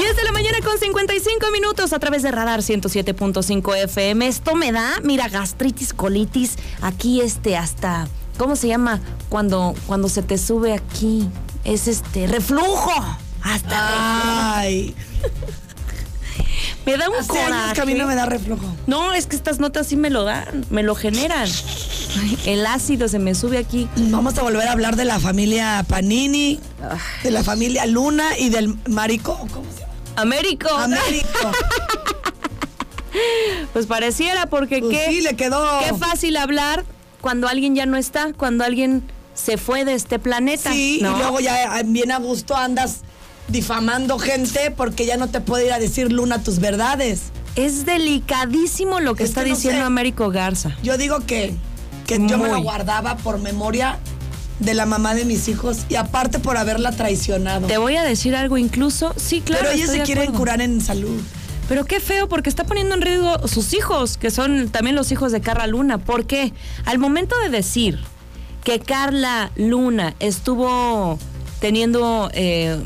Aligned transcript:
10 0.00 0.16
de 0.16 0.24
la 0.24 0.32
mañana 0.32 0.56
con 0.64 0.78
55 0.78 1.50
minutos 1.52 1.92
a 1.92 1.98
través 1.98 2.22
de 2.22 2.30
Radar 2.30 2.60
107.5 2.60 3.76
FM. 3.84 4.26
Esto 4.26 4.54
me 4.54 4.72
da, 4.72 4.94
mira, 5.02 5.28
gastritis, 5.28 5.92
colitis, 5.92 6.56
aquí 6.80 7.20
este 7.20 7.58
hasta, 7.58 8.08
¿cómo 8.38 8.56
se 8.56 8.68
llama? 8.68 8.98
Cuando, 9.28 9.74
cuando 9.86 10.08
se 10.08 10.22
te 10.22 10.38
sube 10.38 10.72
aquí, 10.72 11.28
es 11.64 11.86
este, 11.86 12.26
reflujo. 12.26 12.90
Hasta. 13.42 14.56
Ay. 14.60 14.94
Me 16.86 16.96
da 16.96 17.10
un 17.10 17.16
Hace 17.16 17.32
años 17.38 17.50
coraje. 17.50 17.74
que 17.74 17.80
a 17.82 17.84
mí 17.84 17.92
no 17.94 18.06
me 18.06 18.14
da 18.14 18.24
reflujo. 18.24 18.64
No, 18.86 19.12
es 19.12 19.26
que 19.26 19.36
estas 19.36 19.60
notas 19.60 19.86
sí 19.86 19.96
me 19.96 20.08
lo 20.08 20.24
dan, 20.24 20.64
me 20.70 20.82
lo 20.82 20.94
generan. 20.94 21.46
El 22.46 22.64
ácido 22.64 23.06
se 23.08 23.18
me 23.18 23.34
sube 23.34 23.58
aquí. 23.58 23.86
Vamos 23.96 24.38
a 24.38 24.42
volver 24.42 24.66
a 24.66 24.72
hablar 24.72 24.96
de 24.96 25.04
la 25.04 25.20
familia 25.20 25.84
Panini, 25.86 26.58
de 27.22 27.30
la 27.30 27.44
familia 27.44 27.84
Luna 27.84 28.38
y 28.38 28.48
del 28.48 28.76
Marico. 28.88 29.36
¿Cómo 29.52 29.66
se 29.70 29.80
llama? 29.80 29.89
Américo. 30.20 30.68
Américo. 30.70 31.26
Pues 33.72 33.86
pareciera, 33.86 34.46
porque 34.46 34.80
Pues 34.80 34.96
qué, 34.96 35.06
sí, 35.10 35.20
le 35.20 35.34
quedó. 35.34 35.64
qué 35.80 35.94
fácil 35.94 36.36
hablar 36.36 36.84
cuando 37.20 37.48
alguien 37.48 37.74
ya 37.74 37.86
no 37.86 37.96
está, 37.96 38.32
cuando 38.32 38.64
alguien 38.64 39.02
se 39.34 39.58
fue 39.58 39.84
de 39.84 39.94
este 39.94 40.18
planeta. 40.18 40.72
Sí, 40.72 41.00
¿no? 41.02 41.16
y 41.16 41.18
luego 41.18 41.40
ya 41.40 41.78
eh, 41.80 41.82
bien 41.86 42.12
a 42.12 42.18
gusto 42.18 42.56
andas 42.56 43.00
difamando 43.48 44.18
gente 44.18 44.70
porque 44.70 45.06
ya 45.06 45.16
no 45.16 45.28
te 45.28 45.40
puede 45.40 45.66
ir 45.66 45.72
a 45.72 45.78
decir 45.78 46.12
Luna 46.12 46.42
tus 46.42 46.60
verdades. 46.60 47.22
Es 47.56 47.84
delicadísimo 47.84 49.00
lo 49.00 49.14
que 49.16 49.24
Es 49.24 49.30
está 49.30 49.42
no 49.42 49.48
diciendo 49.48 49.80
sé. 49.80 49.86
Américo 49.86 50.30
Garza. 50.30 50.76
Yo 50.84 50.96
digo 50.96 51.18
que, 51.26 51.52
que 52.06 52.18
yo 52.26 52.38
me 52.38 52.48
lo 52.48 52.62
guardaba 52.62 53.16
por 53.16 53.38
memoria 53.40 53.98
de 54.60 54.74
la 54.74 54.86
mamá 54.86 55.14
de 55.14 55.24
mis 55.24 55.48
hijos 55.48 55.86
y 55.88 55.96
aparte 55.96 56.38
por 56.38 56.56
haberla 56.56 56.92
traicionado. 56.92 57.66
Te 57.66 57.78
voy 57.78 57.96
a 57.96 58.02
decir 58.04 58.36
algo 58.36 58.56
incluso. 58.58 59.14
Sí, 59.16 59.40
claro. 59.40 59.64
Pero 59.64 59.76
ellos 59.76 59.90
se 59.90 60.02
quieren 60.02 60.24
acuerdo. 60.24 60.38
curar 60.38 60.60
en 60.60 60.80
salud. 60.80 61.20
Pero 61.68 61.84
qué 61.84 62.00
feo, 62.00 62.28
porque 62.28 62.48
está 62.50 62.64
poniendo 62.64 62.94
en 62.94 63.00
riesgo 63.00 63.46
sus 63.46 63.74
hijos, 63.74 64.16
que 64.16 64.30
son 64.30 64.70
también 64.70 64.96
los 64.96 65.12
hijos 65.12 65.30
de 65.32 65.40
Carla 65.40 65.66
Luna. 65.66 65.98
¿Por 65.98 66.26
qué? 66.26 66.52
Al 66.84 66.98
momento 66.98 67.38
de 67.38 67.48
decir 67.48 68.00
que 68.64 68.80
Carla 68.80 69.52
Luna 69.56 70.14
estuvo 70.18 71.18
teniendo 71.60 72.30
eh, 72.34 72.84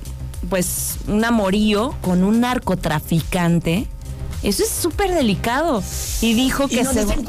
pues 0.50 0.97
un 1.09 1.25
amorío 1.25 1.94
con 2.03 2.25
un 2.25 2.41
narcotraficante, 2.41 3.88
eso 4.48 4.62
es 4.62 4.69
súper 4.70 5.12
delicado. 5.14 5.83
Y 6.20 6.34
dijo 6.34 6.64
Y 6.69 6.77
que 6.77 6.84
no 6.84 6.92
se, 6.92 7.05
dicen 7.05 7.25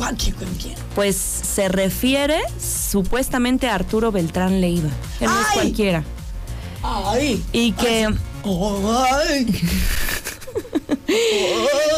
pues 0.95 1.16
se 1.16 1.67
refiere 1.69 2.39
supuestamente 2.59 3.67
a 3.67 3.75
Arturo 3.75 4.11
Beltrán 4.11 4.61
Leiva, 4.61 4.89
que 5.19 5.25
no 5.25 5.39
es 5.41 5.47
cualquiera. 5.53 6.03
Ay. 6.83 7.43
Y 7.52 7.71
que... 7.73 8.08
Ay. 8.45 9.61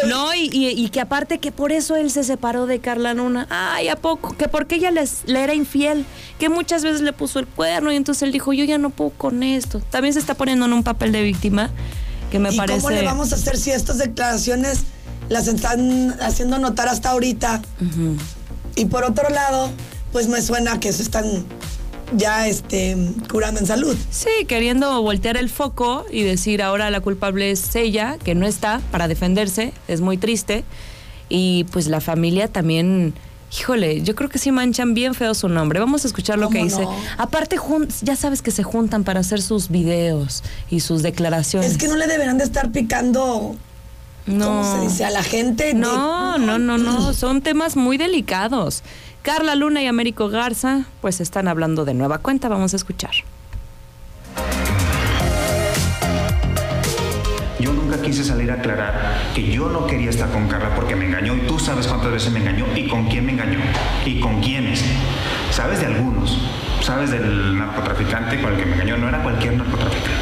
No, 0.08 0.34
y, 0.34 0.50
y- 0.52 0.70
y 0.70 0.90
que 0.90 1.02
aparte 1.02 1.40
que 1.40 1.52
por 1.52 1.72
eso 1.72 1.96
él 1.96 2.12
se 2.12 2.24
separó 2.24 2.66
de 2.66 2.80
Carla 2.80 3.14
Luna. 3.14 3.48
Ay, 3.50 3.88
¿a 3.90 3.96
poco? 3.96 4.36
Que 4.38 4.48
porque 4.48 4.76
ella 4.76 4.92
les, 4.92 5.24
le 5.26 5.44
era 5.44 5.54
infiel. 5.54 6.06
Que 6.40 6.50
muchas 6.50 6.84
veces 6.84 7.02
le 7.02 7.14
puso 7.14 7.40
el 7.40 7.48
cuerno 7.48 7.92
y 7.92 7.96
entonces 7.96 8.24
él 8.24 8.32
dijo, 8.32 8.54
yo 8.54 8.64
ya 8.64 8.78
no 8.78 8.90
puedo 8.90 9.12
con 9.12 9.44
esto. 9.44 9.80
También 9.90 10.14
se 10.14 10.20
está 10.20 10.36
poniendo 10.36 10.66
en 10.66 10.74
un 10.74 10.84
papel 10.84 11.12
de 11.12 11.22
víctima 11.24 11.70
que 12.32 12.40
me 12.40 12.54
¿Y 12.54 12.58
parece... 12.58 12.80
cómo 12.82 12.92
le 12.92 13.04
vamos 13.04 13.32
a 13.32 13.36
hacer 13.36 13.58
si 13.58 13.72
estas 13.72 13.98
declaraciones 13.98 14.84
las 15.30 15.48
están 15.48 16.16
haciendo 16.22 16.58
notar 16.60 16.88
hasta 16.88 17.12
ahorita? 17.12 17.62
Y 18.76 18.86
por 18.86 19.04
otro 19.04 19.30
lado, 19.30 19.72
pues 20.12 20.28
me 20.28 20.42
suena 20.42 20.80
que 20.80 20.94
se 20.94 21.04
están 21.04 21.46
ya 22.16 22.48
este, 22.48 22.96
curando 23.30 23.60
en 23.60 23.66
salud. 23.66 23.96
Sí, 24.12 24.46
queriendo 24.48 25.02
voltear 25.02 25.36
el 25.36 25.50
foco 25.50 26.06
y 26.12 26.24
decir 26.24 26.62
ahora 26.62 26.90
la 26.90 27.02
culpable 27.02 27.52
es 27.52 27.76
ella, 27.76 28.18
que 28.24 28.36
no 28.36 28.46
está 28.46 28.82
para 28.92 29.08
defenderse, 29.08 29.74
es 29.88 30.02
muy 30.02 30.18
triste. 30.18 30.64
Y 31.30 31.66
pues 31.74 31.88
la 31.88 32.00
familia 32.00 32.48
también, 32.48 33.14
híjole, 33.60 34.02
yo 34.04 34.16
creo 34.16 34.30
que 34.30 34.40
sí 34.40 34.52
manchan 34.52 34.94
bien 34.94 35.14
feo 35.14 35.34
su 35.34 35.50
nombre. 35.50 35.82
Vamos 35.82 36.06
a 36.06 36.08
escuchar 36.08 36.40
lo 36.40 36.50
que 36.50 36.60
¿Cómo 36.60 36.70
dice. 36.70 36.84
no? 36.84 36.96
Aparte, 37.18 37.58
ya 38.02 38.16
sabes 38.16 38.42
que 38.42 38.52
se 38.52 38.64
juntan 38.64 39.04
para 39.04 39.20
hacer 39.20 39.42
sus 39.42 39.68
videos 39.68 40.44
y 40.70 40.80
sus 40.80 41.04
declaraciones. 41.04 41.72
Es 41.72 41.78
que 41.78 41.90
no 41.90 41.98
le 41.98 42.08
deberán 42.08 42.38
de 42.38 42.46
estar 42.46 42.72
picando, 42.72 43.58
no. 44.28 44.46
¿cómo 44.46 44.76
se 44.76 44.82
dice? 44.82 45.06
A 45.06 45.10
la 45.10 45.24
gente. 45.24 45.74
No, 45.74 46.38
no, 46.38 46.60
no, 46.60 46.78
no, 46.78 47.14
son 47.14 47.42
temas 47.42 47.76
muy 47.76 47.98
delicados. 47.98 48.84
Carla 49.22 49.56
Luna 49.56 49.82
y 49.82 49.88
Américo 49.88 50.30
Garza, 50.30 50.86
pues 51.02 51.20
están 51.20 51.48
hablando 51.48 51.84
de 51.84 51.94
nueva 51.94 52.20
cuenta, 52.20 52.48
vamos 52.48 52.74
a 52.74 52.78
escuchar. 52.78 53.12
Yo 57.60 57.74
nunca 57.74 58.02
quise 58.02 58.24
salir 58.24 58.52
a 58.52 58.54
aclarar 58.54 59.32
que 59.34 59.52
yo 59.52 59.68
no 59.68 59.86
quería 59.88 60.12
estar 60.12 60.30
con 60.32 60.48
Carla 60.48 60.74
porque 60.76 60.96
me 60.96 61.08
engañó 61.08 61.36
y 61.36 61.40
tú 61.42 61.60
sabes 61.60 61.88
cuántas 61.88 62.12
veces 62.12 62.32
me 62.32 62.40
engañó 62.40 62.66
y 62.76 62.88
con 62.88 63.08
quién 63.10 63.26
me 63.26 63.34
engañó 63.34 63.60
y 64.06 64.20
con 64.20 64.40
quiénes. 64.42 64.84
Sabes 65.52 65.80
de 65.80 65.88
algunos, 65.88 66.38
sabes 66.82 67.12
del 67.12 67.58
narcotraficante 67.58 68.42
con 68.42 68.54
el 68.54 68.60
que 68.60 68.66
me 68.66 68.76
engañó, 68.76 68.98
no 68.98 69.10
era 69.10 69.24
cualquier 69.24 69.58
narcotraficante, 69.58 70.22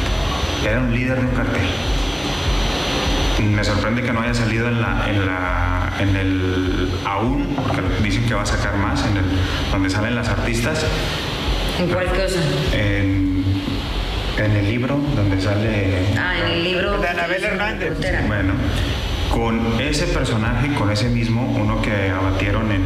era 0.68 0.80
un 0.80 0.92
líder 0.92 1.20
de 1.20 1.26
un 1.26 1.34
cartel. 1.34 1.66
Me 3.42 3.64
sorprende 3.64 4.02
que 4.02 4.12
no 4.12 4.20
haya 4.20 4.34
salido 4.34 4.68
en 4.68 4.80
la, 4.80 5.04
en 5.08 5.26
la, 5.26 5.92
en 5.98 6.16
el 6.16 6.90
aún, 7.06 7.54
porque 7.56 7.80
dicen 8.02 8.24
que 8.26 8.34
va 8.34 8.42
a 8.42 8.46
sacar 8.46 8.76
más, 8.76 9.04
en 9.06 9.16
el, 9.18 9.24
donde 9.70 9.88
salen 9.90 10.14
las 10.14 10.28
artistas, 10.28 10.84
¿En 11.78 11.88
cuál 11.88 12.06
cosa? 12.06 12.40
en, 12.72 13.44
en 14.38 14.50
el 14.56 14.68
libro 14.68 14.98
donde 15.14 15.40
sale 15.40 16.06
Ah, 16.18 16.34
en 16.44 16.50
el 16.52 16.64
libro. 16.64 16.98
de 16.98 17.08
Anabel 17.08 17.44
Hernández. 17.44 17.92
Bueno, 18.26 18.52
con 19.30 19.80
ese 19.80 20.06
personaje, 20.06 20.72
con 20.74 20.90
ese 20.90 21.08
mismo, 21.08 21.42
uno 21.58 21.80
que 21.82 22.10
abatieron 22.10 22.70
en, 22.72 22.84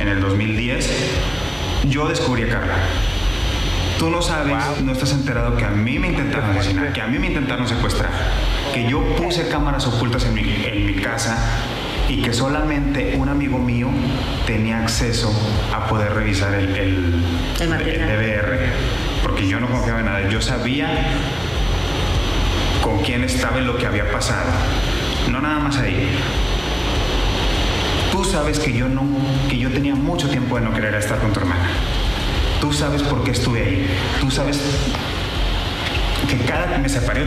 en 0.00 0.08
el 0.08 0.20
2010, 0.20 0.88
yo 1.88 2.08
descubrí 2.08 2.44
a 2.44 2.48
Carla. 2.48 2.74
Tú 3.98 4.10
no 4.10 4.20
sabes, 4.20 4.56
no 4.82 4.92
estás 4.92 5.12
enterado 5.12 5.56
que 5.56 5.64
a 5.64 5.70
mí 5.70 5.98
me 5.98 6.08
intentaron 6.08 6.50
asesinar, 6.50 6.92
que 6.92 7.00
a 7.00 7.06
mí 7.06 7.18
me 7.18 7.28
intentaron 7.28 7.66
secuestrar, 7.66 8.10
que 8.72 8.88
yo 8.88 9.02
puse 9.16 9.48
cámaras 9.48 9.86
ocultas 9.86 10.24
en 10.24 10.34
mi, 10.34 10.42
en 10.64 10.86
mi 10.86 10.94
casa 10.94 11.38
y 12.08 12.22
que 12.22 12.32
solamente 12.32 13.16
un 13.18 13.28
amigo 13.28 13.58
mío 13.58 13.88
tenía 14.46 14.82
acceso 14.82 15.32
a 15.74 15.86
poder 15.86 16.14
revisar 16.14 16.54
el, 16.54 16.76
el, 16.76 17.24
El 17.60 17.68
material. 17.68 18.08
el 18.10 18.16
DVR, 18.16 18.58
porque 19.22 19.46
yo 19.48 19.58
no 19.60 19.68
confiaba 19.68 20.00
en 20.00 20.06
nada. 20.06 20.28
Yo 20.28 20.40
sabía 20.40 20.88
con 22.82 23.00
quién 23.02 23.24
estaba 23.24 23.58
y 23.58 23.64
lo 23.64 23.76
que 23.76 23.86
había 23.86 24.10
pasado. 24.10 24.50
No 25.30 25.40
nada 25.40 25.58
más 25.58 25.76
ahí. 25.78 26.08
Tú 28.12 28.24
sabes 28.24 28.60
que 28.60 28.72
yo 28.72 28.88
no, 28.88 29.02
que 29.48 29.58
yo 29.58 29.70
tenía 29.70 29.94
mucho 29.94 30.28
tiempo 30.28 30.56
de 30.56 30.64
no 30.64 30.72
querer 30.72 30.94
estar 30.94 31.18
con 31.18 31.32
tu 31.32 31.40
hermana. 31.40 31.68
Tú 32.60 32.72
sabes 32.72 33.02
por 33.02 33.24
qué 33.24 33.32
estuve 33.32 33.62
ahí. 33.62 33.86
Tú 34.20 34.30
sabes 34.30 34.60
que 36.28 36.38
cada 36.46 36.72
que 36.72 36.78
me 36.78 36.88
separé 36.88 37.24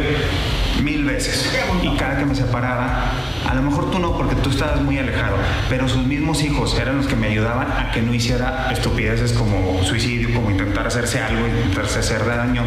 mil 0.82 1.04
veces 1.06 1.50
y 1.82 1.96
cada 1.98 2.18
que 2.18 2.26
me 2.26 2.36
separaba, 2.36 3.12
a 3.48 3.54
lo 3.56 3.62
mejor 3.62 3.92
tú 3.92 4.00
no 4.00 4.18
porque 4.18 4.36
tú 4.36 4.50
estabas 4.50 4.82
muy 4.82 4.98
alejado, 4.98 5.38
pero 5.70 5.88
sus 5.88 6.06
mismos 6.06 6.42
hijos 6.44 6.78
eran 6.80 6.98
los 6.98 7.08
que 7.08 7.16
me 7.16 7.28
ayudaban 7.28 7.72
a 7.72 7.92
que 7.92 8.02
no 8.02 8.14
hiciera 8.14 8.72
estupideces 8.72 9.34
como 9.34 9.84
suicidio, 9.84 10.34
como 10.34 10.52
intentar 10.52 10.88
hacerse 10.88 11.20
algo, 11.20 11.48
intentarse 11.48 12.00
hacer 12.00 12.26
daño. 12.26 12.64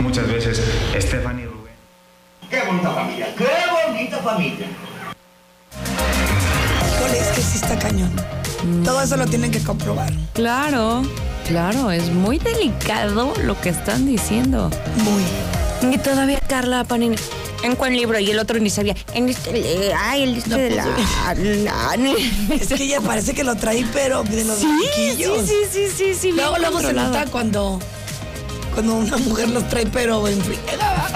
Muchas 0.00 0.28
veces 0.28 0.62
Stephanie 0.96 1.44
y 1.44 1.46
Rubén. 1.46 1.74
Qué 2.50 2.60
bonita 2.66 2.90
familia, 2.90 3.26
qué 3.36 3.46
bonita 3.88 4.18
familia. 4.18 4.66
Híjole, 6.96 7.18
es 7.18 7.28
que 7.28 7.42
sí 7.42 7.56
está 7.56 7.78
cañón. 7.78 8.10
Todo 8.84 9.02
eso 9.02 9.16
lo 9.16 9.26
tienen 9.26 9.50
que 9.50 9.60
comprobar. 9.60 10.10
Claro, 10.32 11.02
claro, 11.46 11.90
es 11.90 12.10
muy 12.10 12.38
delicado 12.38 13.34
lo 13.42 13.60
que 13.60 13.68
están 13.68 14.06
diciendo. 14.06 14.70
Muy. 15.04 15.22
Y 15.92 15.98
todavía 15.98 16.40
Carla 16.48 16.84
Panini. 16.84 17.16
¿En 17.64 17.76
cuál 17.76 17.94
libro? 17.94 18.18
Y 18.18 18.30
el 18.30 18.38
otro 18.38 18.58
ni 18.60 18.68
sabía. 18.70 18.94
En 19.14 19.28
este. 19.28 19.92
Ay, 19.98 20.22
el 20.24 20.36
este 20.36 20.50
No, 20.50 20.56
de 20.58 20.70
pues, 20.70 20.76
la. 21.62 21.96
la- 21.96 22.54
Es 22.60 22.68
que 22.68 22.84
ella 22.84 23.00
parece 23.00 23.32
que 23.34 23.42
lo 23.42 23.54
trae, 23.56 23.84
pero 23.92 24.22
de 24.22 24.44
los 24.44 24.58
Sí, 24.58 24.66
sí, 24.66 25.10
chiquillos. 25.10 25.46
sí, 25.48 25.54
sí, 25.72 25.80
sí, 25.96 26.14
sí. 26.14 26.32
Luego, 26.32 26.50
bien 26.56 26.62
luego 26.70 26.80
se 26.86 26.92
nota 26.92 27.24
cuando, 27.30 27.80
cuando 28.74 28.94
una 28.96 29.16
mujer 29.16 29.48
los 29.48 29.66
trae, 29.68 29.86
pero 29.86 30.28
en 30.28 30.40
friega. 30.42 31.06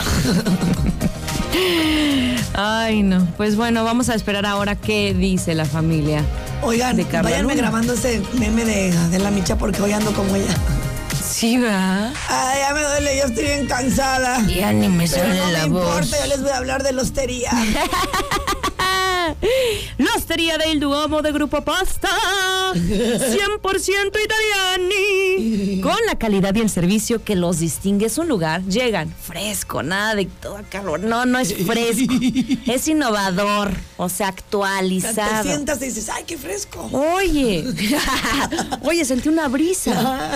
Ay, 2.55 3.03
no. 3.03 3.27
Pues 3.37 3.56
bueno, 3.56 3.85
vamos 3.85 4.09
a 4.09 4.15
esperar 4.15 4.47
ahora 4.47 4.75
qué 4.75 5.15
dice 5.15 5.55
la 5.55 5.65
familia. 5.65 6.25
Oigan, 6.62 6.97
De 6.97 7.05
váyanme 7.05 7.55
grabando 7.55 7.93
ese 7.93 8.21
meme 8.39 8.65
de, 8.65 8.91
de 9.11 9.19
la 9.19 9.31
micha 9.31 9.56
porque 9.56 9.81
hoy 9.83 9.93
ando 9.93 10.12
como 10.12 10.35
ella. 10.35 10.55
Sí, 11.38 11.56
va. 11.56 12.08
Ay, 12.29 12.58
ya 12.67 12.75
me 12.75 12.82
duele, 12.82 13.17
ya 13.17 13.25
estoy 13.26 13.44
bien 13.44 13.67
cansada. 13.69 14.40
Ya 14.49 14.73
ni 14.73 14.88
me 14.88 15.06
Pero 15.08 15.29
no 15.35 15.50
la 15.52 15.67
me 15.69 15.73
voz. 15.73 15.85
importa, 16.06 16.19
yo 16.25 16.26
les 16.26 16.43
voy 16.43 16.50
a 16.50 16.56
hablar 16.56 16.82
de 16.82 16.90
la 16.93 17.02
hostería. 17.02 17.52
La 19.99 20.15
Osteria 20.17 20.56
del 20.59 20.79
Duomo 20.79 21.23
de 21.23 21.33
Grupo 21.33 21.61
Pasta, 21.62 22.09
100% 22.73 24.12
italiani, 24.25 25.81
con 25.81 25.97
la 26.06 26.17
calidad 26.17 26.55
y 26.55 26.61
el 26.61 26.71
servicio 26.71 27.25
que 27.25 27.35
los 27.35 27.59
distingue. 27.59 28.06
Es 28.06 28.17
un 28.17 28.29
lugar, 28.29 28.62
llegan 28.65 29.12
fresco, 29.12 29.83
nada 29.83 30.15
de 30.15 30.27
todo 30.27 30.61
calor. 30.71 31.00
No, 31.00 31.27
no 31.27 31.41
es 31.41 31.53
fresco, 31.53 32.15
es 32.67 32.87
innovador, 32.87 33.73
o 33.97 34.09
sea, 34.09 34.31
Te 34.31 34.39
actualizado. 34.39 35.43
sientas 35.43 35.83
y 35.83 35.87
dices, 35.87 36.09
ay, 36.11 36.23
qué 36.27 36.39
fresco. 36.39 36.89
Oye, 36.93 37.65
oye, 38.83 39.05
sentí 39.05 39.29
una 39.29 39.49
brisa. 39.49 40.31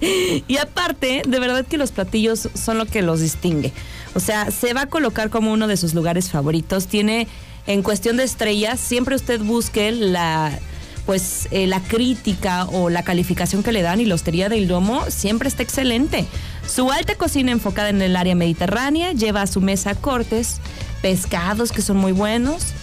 Y 0.00 0.56
aparte, 0.56 1.22
de 1.26 1.38
verdad 1.38 1.64
que 1.64 1.78
los 1.78 1.92
platillos 1.92 2.48
son 2.54 2.78
lo 2.78 2.86
que 2.86 3.02
los 3.02 3.20
distingue. 3.20 3.72
O 4.14 4.20
sea, 4.20 4.50
se 4.50 4.74
va 4.74 4.82
a 4.82 4.86
colocar 4.86 5.30
como 5.30 5.52
uno 5.52 5.68
de 5.68 5.76
sus 5.76 5.94
lugares 5.94 6.30
favoritos. 6.30 6.88
Tiene, 6.88 7.28
en 7.68 7.82
cuestión 7.82 8.16
de 8.16 8.24
estrellas, 8.24 8.80
siempre 8.80 9.14
usted 9.14 9.40
busque 9.42 9.92
la 9.92 10.58
pues 11.04 11.48
eh, 11.50 11.66
la 11.66 11.80
crítica 11.80 12.66
o 12.66 12.90
la 12.90 13.02
calificación 13.02 13.62
que 13.62 13.72
le 13.72 13.80
dan 13.80 13.98
y 14.00 14.04
la 14.04 14.14
Hostería 14.14 14.50
del 14.50 14.68
Domo 14.68 15.04
siempre 15.08 15.48
está 15.48 15.62
excelente. 15.62 16.26
Su 16.66 16.90
alta 16.90 17.14
cocina 17.14 17.50
enfocada 17.50 17.88
en 17.88 18.02
el 18.02 18.14
área 18.14 18.34
mediterránea 18.34 19.12
lleva 19.12 19.40
a 19.40 19.46
su 19.46 19.62
mesa 19.62 19.94
cortes, 19.94 20.60
pescados 21.00 21.72
que 21.72 21.80
son 21.80 21.96
muy 21.96 22.12
buenos, 22.12 22.74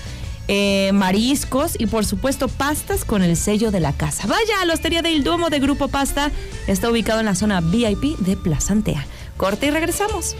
eh, 0.48 0.92
mariscos 0.94 1.76
y 1.78 1.86
por 1.86 2.06
supuesto 2.06 2.48
pastas 2.48 3.06
con 3.06 3.22
el 3.22 3.38
sello 3.38 3.70
de 3.70 3.80
la 3.80 3.94
casa. 3.94 4.26
Vaya 4.28 4.62
a 4.62 4.66
la 4.66 4.74
Hostería 4.74 5.04
del 5.04 5.24
Duomo 5.24 5.52
de 5.52 5.60
Grupo 5.60 5.88
Pasta. 5.88 6.32
Está 6.66 6.90
ubicado 6.90 7.20
en 7.20 7.28
la 7.28 7.36
zona 7.36 7.62
VIP 7.62 8.18
de 8.20 8.38
Plaza 8.38 8.74
Antea. 8.74 9.06
Corte 9.38 9.68
y 9.68 9.70
regresamos. 9.70 10.36